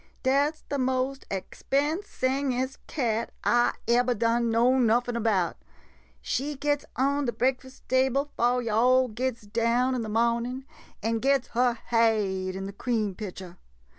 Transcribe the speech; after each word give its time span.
Dat 0.23 0.55
's 0.55 0.63
de 0.67 0.79
mos' 0.79 1.19
expen 1.29 2.01
singest 2.03 2.79
cat 2.87 3.29
I 3.43 3.73
ebber 3.87 4.15
done 4.15 4.49
know 4.49 4.79
nuffin 4.79 5.15
about. 5.15 5.57
She 6.23 6.55
gits 6.55 6.85
on 6.95 7.25
de 7.25 7.31
breakfust 7.31 7.81
table 7.87 8.31
'fo' 8.35 8.57
yo' 8.57 8.73
all 8.75 9.07
gits 9.09 9.41
down 9.43 9.93
in 9.93 10.01
de 10.01 10.09
mohnin', 10.09 10.65
and 11.03 11.21
gits 11.21 11.49
her 11.49 11.75
haid 11.89 12.55
in 12.55 12.65
de 12.65 12.73
cream 12.73 13.13
pitcher. 13.13 13.57